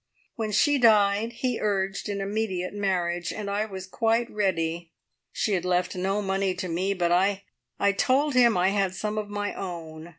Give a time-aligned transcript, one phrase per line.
[0.33, 4.93] When she died, he urged an immediate marriage, and I was quite ready.
[5.31, 7.43] She had left no money to me, but I
[7.97, 10.09] told him I had some of my own.